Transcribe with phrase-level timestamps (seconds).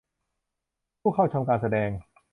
[1.01, 1.89] ผู้เข้าชมการแสดง